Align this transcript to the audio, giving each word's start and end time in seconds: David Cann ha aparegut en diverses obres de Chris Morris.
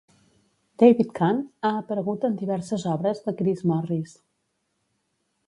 David 0.83 1.11
Cann 1.19 1.43
ha 1.69 1.71
aparegut 1.81 2.25
en 2.31 2.39
diverses 2.41 2.87
obres 2.95 3.23
de 3.27 3.35
Chris 3.43 3.63
Morris. 3.75 4.19